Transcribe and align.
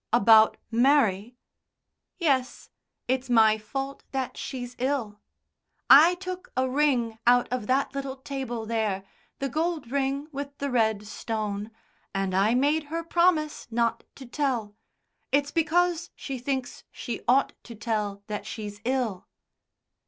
"About 0.11 0.57
Mary?" 0.71 1.37
"Yes. 2.17 2.71
It's 3.07 3.29
my 3.29 3.59
fault 3.59 4.03
that 4.13 4.35
she's 4.35 4.75
ill. 4.79 5.19
I 5.91 6.15
took 6.15 6.51
a 6.57 6.67
ring 6.67 7.19
out 7.27 7.47
of 7.49 7.67
that 7.67 7.93
little 7.93 8.15
table 8.15 8.65
there 8.65 9.03
the 9.37 9.47
gold 9.47 9.91
ring 9.91 10.27
with 10.31 10.57
the 10.57 10.71
red 10.71 11.05
stone 11.05 11.69
and 12.15 12.33
I 12.33 12.55
made 12.55 12.85
her 12.85 13.03
promise 13.03 13.67
not 13.69 14.03
to 14.15 14.25
tell. 14.25 14.75
It's 15.31 15.51
because 15.51 16.09
she 16.15 16.39
thinks 16.39 16.83
she 16.91 17.21
ought 17.27 17.53
to 17.65 17.75
tell 17.75 18.23
that 18.25 18.47
she's 18.47 18.81
ill." 18.83 19.27